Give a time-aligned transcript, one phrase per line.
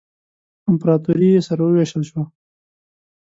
[0.69, 2.23] امپراطوري یې سره ووېشل شوه.